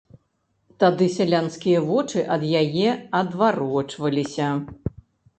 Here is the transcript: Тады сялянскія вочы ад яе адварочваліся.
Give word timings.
Тады 0.83 1.07
сялянскія 1.17 1.83
вочы 1.89 2.23
ад 2.35 2.45
яе 2.61 2.89
адварочваліся. 3.19 4.49